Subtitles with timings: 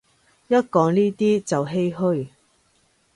[0.47, 2.27] 一講呢啲就唏噓